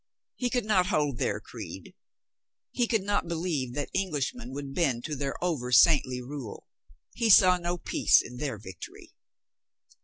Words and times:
He 0.35 0.49
could 0.49 0.65
not 0.65 0.87
hold 0.87 1.19
their 1.19 1.39
creed. 1.39 1.93
He 2.71 2.87
could 2.87 3.03
not 3.03 3.27
believe 3.27 3.75
that 3.75 3.91
Englishmen 3.93 4.51
would 4.51 4.73
bend 4.73 5.05
to 5.05 5.15
their 5.15 5.35
over 5.43 5.71
saintly 5.71 6.21
rule. 6.23 6.65
He 7.13 7.29
saw 7.29 7.57
no 7.57 7.77
peace 7.77 8.19
in 8.19 8.37
their 8.37 8.57
victory. 8.57 9.13